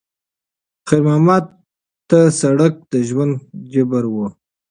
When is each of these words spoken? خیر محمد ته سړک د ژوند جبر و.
خیر 0.87 1.01
محمد 1.07 1.43
ته 2.09 2.19
سړک 2.41 2.73
د 2.91 2.93
ژوند 3.07 3.33
جبر 3.71 4.03
و. 4.09 4.15